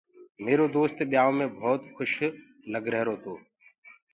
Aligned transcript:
ميرو 0.43 0.65
دوست 0.75 0.97
ٻيآيو 1.11 1.33
مي 1.37 1.45
ڀوت 1.59 1.81
کُش 1.95 2.13
لگرهيرو 2.73 3.15
تو۔ 3.23 3.33